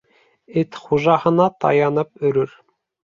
[0.61, 2.57] Эт хужаһына таянып өрөр.